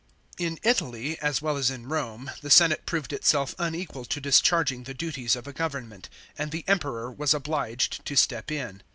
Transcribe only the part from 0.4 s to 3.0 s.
In Italy as well as in Rome the senate